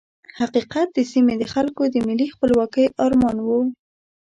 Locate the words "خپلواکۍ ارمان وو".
2.35-3.59